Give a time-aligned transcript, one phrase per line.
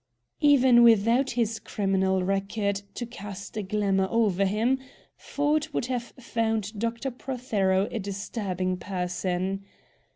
[0.39, 4.79] Even without his criminal record to cast a glamour over him,
[5.15, 7.11] Ford would have found Dr.
[7.11, 9.63] Prothero, a disturbing person.